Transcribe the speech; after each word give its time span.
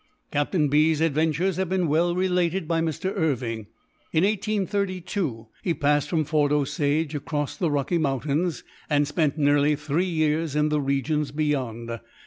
Captain 0.31 0.67
B.'s 0.67 0.99
adventures 0.99 1.57
have 1.57 1.69
been 1.69 1.87
well 1.87 2.15
related 2.15 2.67
by 2.67 2.81
Mr. 2.81 3.15
Irving. 3.15 3.67
In 4.11 4.23
1832, 4.23 5.47
he 5.61 5.75
passed 5.75 6.09
from 6.09 6.25
Fort 6.25 6.51
Osage 6.51 7.13
across 7.13 7.55
the 7.55 7.69
Rocky 7.69 7.99
Mountains, 7.99 8.63
and 8.89 9.07
spent 9.07 9.37
nearly 9.37 9.75
three 9.75 10.09
years 10.09 10.55
in 10.55 10.69
the 10.69 10.81
regions 10.81 11.29
beyond. 11.29 11.99